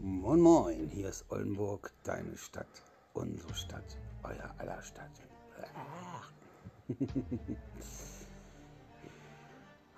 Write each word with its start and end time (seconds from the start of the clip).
Moin 0.00 0.38
Moin, 0.38 0.88
hier 0.90 1.08
ist 1.08 1.24
Oldenburg, 1.28 1.92
deine 2.04 2.36
Stadt, 2.36 2.84
unsere 3.14 3.52
Stadt, 3.52 3.98
euer 4.22 4.54
aller 4.58 4.80
Stadt. 4.80 5.10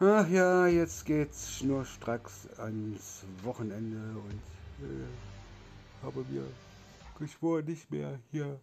Ach 0.00 0.26
ja, 0.30 0.66
jetzt 0.66 1.04
geht's 1.04 1.52
schnurstracks 1.52 2.48
ans 2.56 3.24
Wochenende 3.42 4.18
und 4.18 4.40
äh, 4.86 5.06
habe 6.02 6.24
mir 6.30 6.46
geschworen, 7.18 7.66
nicht 7.66 7.90
mehr 7.90 8.18
hier 8.30 8.58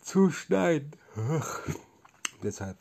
zu 0.00 0.30
schneiden. 0.30 0.92
Deshalb 2.42 2.78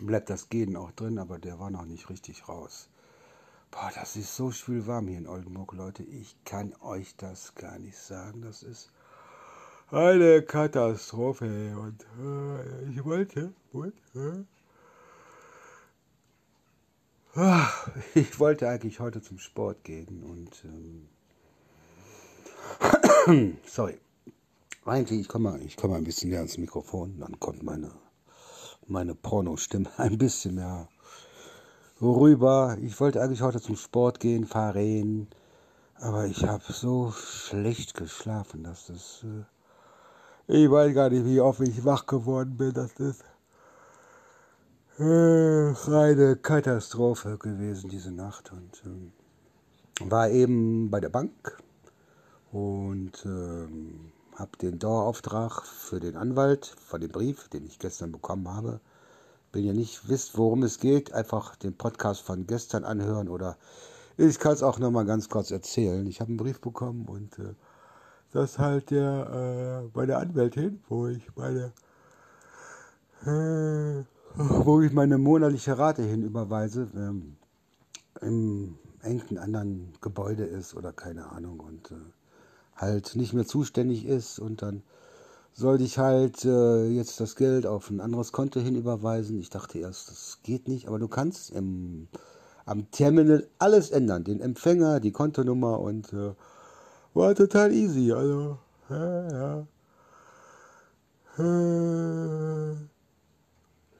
bleibt 0.00 0.30
das 0.30 0.48
Gehen 0.48 0.74
auch 0.74 0.90
drin, 0.90 1.20
aber 1.20 1.38
der 1.38 1.60
war 1.60 1.70
noch 1.70 1.84
nicht 1.84 2.10
richtig 2.10 2.48
raus. 2.48 2.88
Boah, 3.70 3.90
das 3.94 4.16
ist 4.16 4.34
so 4.34 4.50
schwül 4.50 4.86
warm 4.86 5.08
hier 5.08 5.18
in 5.18 5.26
Oldenburg, 5.26 5.72
Leute. 5.74 6.02
Ich 6.02 6.36
kann 6.44 6.74
euch 6.80 7.14
das 7.16 7.54
gar 7.54 7.78
nicht 7.78 7.98
sagen. 7.98 8.40
Das 8.42 8.62
ist 8.62 8.90
eine 9.90 10.42
Katastrophe. 10.42 11.76
Und 11.78 12.02
äh, 12.18 12.90
ich 12.90 13.04
wollte, 13.04 13.52
wollte, 13.72 14.46
äh, 17.34 17.38
ach, 17.38 17.90
ich 18.14 18.40
wollte 18.40 18.68
eigentlich 18.68 19.00
heute 19.00 19.20
zum 19.20 19.38
Sport 19.38 19.84
gehen 19.84 20.22
und 20.24 20.64
ähm, 20.64 21.08
sorry. 23.66 23.98
Eigentlich, 24.86 25.20
ich 25.20 25.28
komme 25.28 25.50
mal, 25.50 25.60
ich 25.60 25.76
komme 25.76 25.92
mal 25.92 25.98
ein 25.98 26.04
bisschen 26.04 26.30
näher 26.30 26.38
ans 26.38 26.56
Mikrofon, 26.56 27.18
dann 27.20 27.38
kommt 27.38 27.62
meine, 27.62 27.90
meine 28.86 29.14
Pornostimme 29.14 29.90
ein 29.98 30.16
bisschen 30.16 30.54
mehr 30.54 30.88
rüber. 32.00 32.76
Ich 32.80 32.98
wollte 33.00 33.22
eigentlich 33.22 33.42
heute 33.42 33.60
zum 33.60 33.76
Sport 33.76 34.20
gehen, 34.20 34.46
fahren, 34.46 35.28
aber 35.96 36.26
ich 36.26 36.44
habe 36.44 36.62
so 36.72 37.12
schlecht 37.12 37.94
geschlafen, 37.94 38.64
dass 38.64 38.86
das. 38.86 39.24
Äh, 39.24 39.44
ich 40.50 40.70
weiß 40.70 40.94
gar 40.94 41.10
nicht, 41.10 41.26
wie 41.26 41.40
oft 41.40 41.60
ich 41.60 41.84
wach 41.84 42.06
geworden 42.06 42.56
bin. 42.56 42.72
Das 42.72 42.92
ist 42.94 43.22
äh, 44.98 45.74
eine 45.92 46.36
Katastrophe 46.36 47.36
gewesen 47.38 47.90
diese 47.90 48.12
Nacht 48.12 48.52
und 48.52 48.82
äh, 48.84 50.10
war 50.10 50.30
eben 50.30 50.90
bei 50.90 51.00
der 51.00 51.10
Bank 51.10 51.58
und 52.50 53.12
ähm, 53.26 54.12
habe 54.36 54.56
den 54.62 54.78
Dauerauftrag 54.78 55.66
für 55.66 56.00
den 56.00 56.16
Anwalt 56.16 56.66
von 56.66 57.00
dem 57.00 57.10
Brief, 57.10 57.48
den 57.48 57.66
ich 57.66 57.78
gestern 57.78 58.12
bekommen 58.12 58.48
habe, 58.48 58.80
wenn 59.52 59.64
ihr 59.64 59.74
nicht 59.74 60.08
wisst, 60.08 60.36
worum 60.36 60.62
es 60.62 60.78
geht, 60.78 61.12
einfach 61.12 61.56
den 61.56 61.76
Podcast 61.76 62.22
von 62.22 62.46
gestern 62.46 62.84
anhören 62.84 63.28
oder 63.28 63.56
ich 64.16 64.38
kann 64.38 64.52
es 64.52 64.62
auch 64.62 64.78
nochmal 64.78 65.04
ganz 65.04 65.28
kurz 65.28 65.50
erzählen. 65.50 66.06
Ich 66.06 66.20
habe 66.20 66.28
einen 66.28 66.38
Brief 66.38 66.60
bekommen 66.60 67.06
und 67.06 67.38
äh, 67.38 67.54
das 68.32 68.58
halt 68.58 68.90
der 68.90 69.84
äh, 69.84 69.96
meine 69.96 70.16
Anwältin, 70.16 70.82
wo 70.88 71.06
ich 71.06 71.22
meine 71.36 71.72
äh, 73.24 74.04
wo 74.34 74.80
ich 74.82 74.92
meine 74.92 75.18
monatliche 75.18 75.78
Rate 75.78 76.02
hin 76.02 76.22
überweise, 76.22 76.88
ähm, 76.94 77.36
im 78.20 78.78
engen 79.02 79.38
anderen 79.38 79.92
Gebäude 80.00 80.44
ist 80.44 80.74
oder 80.74 80.92
keine 80.92 81.30
Ahnung 81.30 81.60
und 81.60 81.90
äh, 81.90 81.94
halt 82.76 83.16
nicht 83.16 83.32
mehr 83.32 83.46
zuständig 83.46 84.04
ist 84.04 84.38
und 84.38 84.62
dann 84.62 84.82
sollte 85.54 85.84
ich 85.84 85.98
halt 85.98 86.44
äh, 86.44 86.86
jetzt 86.88 87.20
das 87.20 87.36
Geld 87.36 87.66
auf 87.66 87.90
ein 87.90 88.00
anderes 88.00 88.32
Konto 88.32 88.60
hin 88.60 88.76
überweisen. 88.76 89.38
Ich 89.38 89.50
dachte 89.50 89.78
erst, 89.78 90.10
das 90.10 90.38
geht 90.42 90.68
nicht, 90.68 90.86
aber 90.88 90.98
du 90.98 91.08
kannst 91.08 91.50
im, 91.50 92.08
am 92.64 92.90
Terminal 92.90 93.46
alles 93.58 93.90
ändern. 93.90 94.24
Den 94.24 94.40
Empfänger, 94.40 95.00
die 95.00 95.12
Kontonummer 95.12 95.80
und 95.80 96.12
äh, 96.12 96.32
war 97.14 97.34
total 97.34 97.72
easy. 97.72 98.12
Also, 98.12 98.58
ja, 98.88 99.30
ja. 99.30 99.66
Äh, 101.38 102.76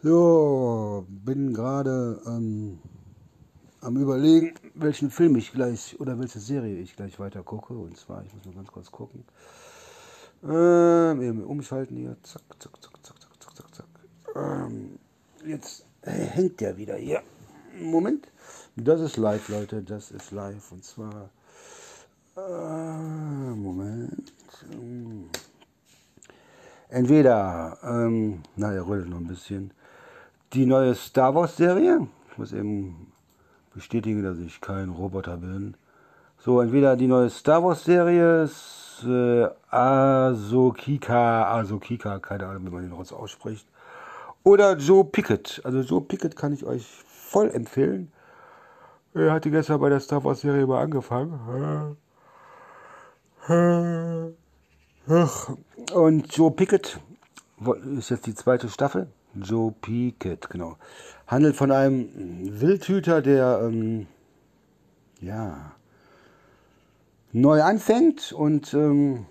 so, 0.03 1.07
bin 1.09 1.53
gerade 1.55 2.21
ähm, 2.27 2.79
am 3.81 3.97
überlegen, 3.97 4.55
welchen 4.75 5.11
Film 5.11 5.37
ich 5.37 5.53
gleich 5.53 5.99
oder 5.99 6.19
welche 6.19 6.39
Serie 6.39 6.79
ich 6.79 6.95
gleich 6.95 7.19
weiter 7.19 7.43
gucke. 7.43 7.75
Und 7.75 7.97
zwar, 7.97 8.25
ich 8.25 8.35
muss 8.35 8.45
mal 8.45 8.55
ganz 8.55 8.71
kurz 8.71 8.91
gucken. 8.91 9.25
Ähm, 10.45 11.45
umschalten 11.45 11.97
hier. 11.97 12.17
Zack, 12.23 12.43
zack, 12.59 12.73
zack, 12.83 12.93
zack, 13.03 13.21
zack, 13.21 13.43
zack, 13.43 13.57
zack, 13.57 13.75
zack. 13.75 13.87
Ähm, 14.37 14.99
jetzt 15.45 15.85
äh, 16.03 16.11
hängt 16.11 16.61
der 16.61 16.77
wieder 16.77 16.97
hier. 16.97 17.23
Moment. 17.81 18.29
Das 18.77 19.01
ist 19.01 19.17
live, 19.17 19.49
Leute. 19.49 19.83
Das 19.83 20.11
ist 20.11 20.31
live. 20.31 20.71
Und 20.73 20.85
zwar. 20.85 21.31
Äh, 22.37 23.55
Moment. 23.55 24.33
Entweder, 26.89 27.79
ähm, 27.83 28.43
na, 28.57 28.73
er 28.73 28.87
rödelt 28.87 29.11
noch 29.11 29.19
ein 29.19 29.27
bisschen. 29.27 29.73
Die 30.53 30.65
neue 30.65 30.95
Star 30.95 31.35
Wars 31.35 31.57
Serie. 31.57 32.07
Ich 32.31 32.39
muss 32.39 32.53
eben 32.53 33.13
bestätigen, 33.75 34.23
dass 34.23 34.39
ich 34.39 34.61
kein 34.61 34.89
Roboter 34.89 35.37
bin. 35.37 35.75
So, 36.39 36.61
entweder 36.61 36.97
die 36.97 37.09
neue 37.09 37.29
Star 37.29 37.63
Wars 37.63 37.85
Serie 37.85 38.49
äh, 39.05 39.49
Asokika, 39.71 41.59
Asokika, 41.59 42.19
keine 42.19 42.47
Ahnung, 42.47 42.67
wie 42.67 42.71
man 42.71 42.83
den 42.83 42.93
raus 42.93 43.13
ausspricht. 43.13 43.67
Oder 44.45 44.77
Joe 44.77 45.05
Pickett. 45.05 45.61
Also 45.65 45.81
Joe 45.81 46.01
Pickett 46.01 46.37
kann 46.37 46.53
ich 46.53 46.65
euch 46.65 46.87
voll 47.07 47.51
empfehlen. 47.51 48.11
Er 49.15 49.33
hatte 49.33 49.51
gestern 49.51 49.81
bei 49.81 49.89
der 49.89 50.01
Star 50.01 50.23
Wars 50.25 50.41
Serie 50.41 50.67
mal 50.67 50.83
angefangen. 50.83 51.97
Und 55.95 56.37
Joe 56.37 56.51
Pickett 56.51 57.01
ist 57.97 58.11
jetzt 58.11 58.27
die 58.27 58.35
zweite 58.35 58.69
Staffel. 58.69 59.09
Joe 59.35 59.73
Pickett, 59.73 60.49
genau. 60.51 60.77
Handelt 61.27 61.57
von 61.57 61.71
einem 61.71 62.09
Wildhüter, 62.61 63.23
der, 63.23 63.61
ähm, 63.63 64.07
ja, 65.21 65.73
neu 67.33 67.63
anfängt 67.63 68.33
und 68.33 68.75
ähm, 68.75 69.27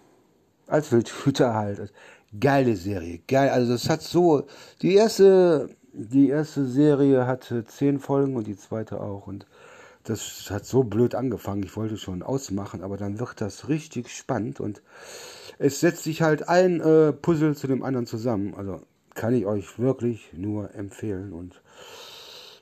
als 0.68 0.91
Wildhüter 0.91 1.53
halt. 1.53 1.94
Geile 2.40 2.75
Serie, 2.75 3.22
geil. 3.28 3.50
Also 3.50 3.72
das 3.72 3.90
hat 3.90 4.02
so 4.02 4.47
die 4.81 4.96
erste 4.96 5.69
die 5.94 6.30
erste 6.30 6.66
Serie 6.66 7.25
hatte 7.25 7.66
zehn 7.66 8.00
Folgen 8.00 8.36
und 8.36 8.46
die 8.46 8.57
zweite 8.57 9.02
auch 9.02 9.25
und 9.25 9.47
das 10.03 10.50
hat 10.50 10.66
so 10.66 10.84
blöd 10.84 11.16
angefangen. 11.16 11.63
Ich 11.63 11.75
wollte 11.75 11.97
schon 11.97 12.24
ausmachen, 12.24 12.84
aber 12.84 12.97
dann 12.97 13.19
wird 13.19 13.41
das 13.41 13.68
richtig 13.68 14.09
spannend 14.09 14.59
und 14.59 14.81
es 15.57 15.80
setzt 15.80 16.03
sich 16.03 16.22
halt 16.22 16.47
ein 16.47 16.80
äh, 16.81 17.13
Puzzle 17.13 17.56
zu 17.56 17.68
dem 17.68 17.84
anderen 17.84 18.06
zusammen. 18.06 18.53
Also 18.56 18.81
kann 19.16 19.34
ich 19.34 19.46
euch 19.46 19.80
wirklich 19.80 20.31
nur 20.34 20.74
empfehlen 20.75 21.34
und 21.34 21.62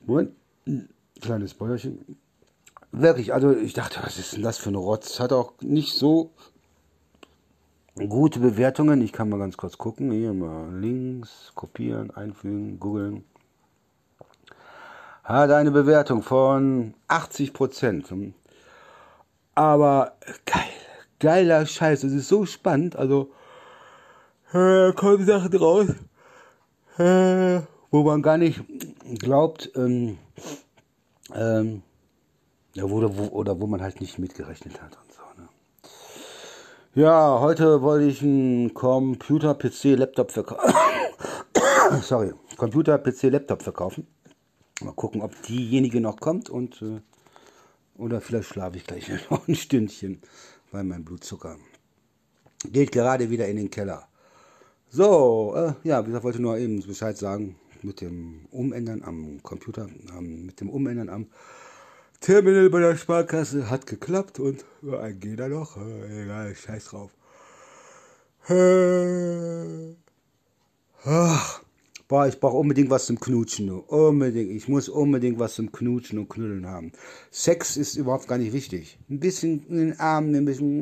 Moment, 0.05 0.31
kleines 1.21 1.53
Bäuerchen. 1.53 2.17
Wirklich, 2.97 3.33
also 3.33 3.51
ich 3.51 3.73
dachte, 3.73 3.99
was 4.03 4.17
ist 4.17 4.33
denn 4.35 4.41
das 4.41 4.57
für 4.57 4.69
ein 4.69 4.75
Rotz? 4.75 5.19
Hat 5.19 5.33
auch 5.33 5.51
nicht 5.59 5.95
so 5.95 6.31
gute 7.95 8.39
Bewertungen. 8.39 9.01
Ich 9.01 9.11
kann 9.11 9.27
mal 9.27 9.37
ganz 9.37 9.57
kurz 9.57 9.77
gucken. 9.77 10.11
Hier 10.11 10.33
mal 10.33 10.73
links, 10.73 11.51
kopieren, 11.55 12.11
einfügen, 12.11 12.79
googeln. 12.79 13.25
Hat 15.25 15.51
eine 15.51 15.71
Bewertung 15.71 16.21
von 16.21 16.93
80 17.09 17.51
Prozent. 17.51 18.13
Aber 19.55 20.13
geil, 20.45 20.63
geiler 21.19 21.65
Scheiß. 21.65 22.05
Es 22.05 22.13
ist 22.13 22.29
so 22.29 22.45
spannend. 22.45 22.95
Also, 22.95 23.29
äh, 24.53 24.93
kommen 24.93 25.25
Sachen 25.25 25.53
raus, 25.57 25.87
äh, 26.97 27.59
wo 27.91 28.03
man 28.03 28.21
gar 28.21 28.37
nicht 28.37 28.63
glaubt, 29.19 29.69
ähm, 29.75 30.17
ähm, 31.33 31.81
ja, 32.75 32.83
wo, 32.89 33.01
wo, 33.17 33.27
oder 33.27 33.59
wo 33.59 33.67
man 33.67 33.81
halt 33.81 34.01
nicht 34.01 34.19
mitgerechnet 34.19 34.81
hat 34.81 34.97
und 35.01 35.11
so. 35.13 35.21
Ne? 35.41 35.49
Ja, 36.93 37.39
heute 37.39 37.81
wollte 37.81 38.05
ich 38.05 38.21
einen 38.21 38.73
Computer, 38.73 39.55
PC, 39.55 39.95
Laptop 39.97 40.31
verkaufen. 40.31 40.73
Sorry, 42.01 42.33
Computer, 42.57 42.97
PC, 42.97 43.23
Laptop 43.23 43.63
verkaufen. 43.63 44.07
Mal 44.81 44.93
gucken, 44.93 45.21
ob 45.21 45.41
diejenige 45.43 46.01
noch 46.01 46.19
kommt 46.19 46.49
und 46.49 46.81
äh, 46.81 46.99
oder 47.97 48.19
vielleicht 48.19 48.49
schlafe 48.49 48.75
ich 48.75 48.85
gleich 48.85 49.09
noch 49.29 49.47
ein 49.47 49.55
Stündchen, 49.55 50.21
weil 50.71 50.83
mein 50.83 51.05
Blutzucker 51.05 51.55
geht 52.71 52.91
gerade 52.91 53.29
wieder 53.29 53.47
in 53.47 53.55
den 53.55 53.69
Keller. 53.69 54.09
So, 54.89 55.53
äh, 55.55 55.73
ja, 55.87 56.01
wie 56.01 56.07
gesagt, 56.07 56.25
wollte 56.25 56.41
nur 56.41 56.57
eben 56.57 56.85
Bescheid 56.85 57.17
sagen 57.17 57.55
mit 57.83 58.01
dem 58.01 58.47
Umändern 58.51 59.01
am 59.03 59.41
Computer, 59.43 59.87
ähm, 60.17 60.47
mit 60.47 60.59
dem 60.59 60.69
Umändern 60.69 61.07
am 61.07 61.27
Terminal 62.25 62.71
bei 62.71 62.79
der 62.79 62.97
Sparkasse 62.97 63.69
hat 63.69 63.85
geklappt 63.85 64.39
und 64.39 64.65
ein 64.81 65.19
geht 65.19 65.39
da 65.39 65.47
noch. 65.47 65.77
Äh, 65.77 66.23
egal, 66.23 66.55
scheiß 66.55 66.85
drauf. 66.85 67.11
Äh, 68.49 69.93
ach, 71.03 71.61
Boah, 72.07 72.27
ich 72.27 72.39
brauche 72.39 72.57
unbedingt 72.57 72.89
was 72.89 73.05
zum 73.05 73.19
Knutschen. 73.19 73.69
Unbedingt. 73.69 74.49
Ich 74.49 74.67
muss 74.67 74.89
unbedingt 74.89 75.37
was 75.37 75.53
zum 75.53 75.71
Knutschen 75.71 76.17
und 76.17 76.27
Knuddeln 76.27 76.65
haben. 76.65 76.93
Sex 77.29 77.77
ist 77.77 77.95
überhaupt 77.95 78.27
gar 78.27 78.39
nicht 78.39 78.53
wichtig. 78.53 78.97
Ein 79.07 79.19
bisschen 79.19 79.63
in 79.67 79.77
den 79.77 79.99
Armen, 79.99 80.33
ein 80.33 80.45
bisschen 80.45 80.81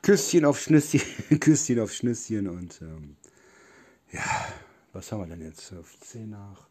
Küsschen 0.00 0.46
auf 0.46 0.58
Schnüsschen, 0.58 1.02
Küsschen 1.40 1.78
auf 1.78 1.92
Schnüsschen 1.92 2.48
und 2.48 2.80
ähm, 2.80 3.16
ja, 4.12 4.48
was 4.94 5.12
haben 5.12 5.28
wir 5.28 5.36
denn 5.36 5.44
jetzt? 5.44 5.74
Auf 5.74 5.94
10 6.00 6.30
nach. 6.30 6.69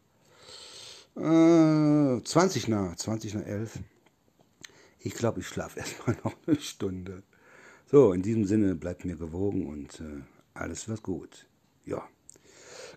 Äh, 1.19 2.24
20 2.24 2.69
nach, 2.69 2.95
20 2.95 3.33
nach 3.33 3.45
11. 3.45 3.80
Ich 5.00 5.13
glaube, 5.13 5.42
ich 5.42 5.48
schlafe 5.48 5.80
erstmal 5.80 6.16
noch 6.24 6.36
eine 6.48 6.60
Stunde. 6.60 7.24
So, 7.92 8.13
in 8.13 8.21
diesem 8.21 8.45
Sinne 8.45 8.75
bleibt 8.75 9.04
mir 9.04 9.18
gewogen 9.18 9.68
und 9.68 10.00
äh, 10.00 10.21
alles 10.54 10.88
wird 10.88 11.04
gut. 11.04 11.48
Ja. 11.86 12.07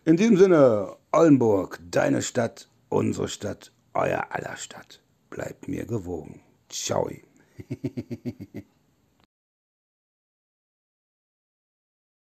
In 0.05 0.17
diesem 0.17 0.37
Sinne, 0.37 0.97
Oldenburg, 1.11 1.81
deine 1.91 2.23
Stadt, 2.23 2.69
unsere 2.89 3.29
Stadt, 3.29 3.73
euer 3.95 4.27
aller 4.31 4.57
Stadt. 4.57 5.03
Bleibt 5.31 5.67
mir 5.67 5.87
gewogen. 5.87 6.41
Ciao. 6.69 7.11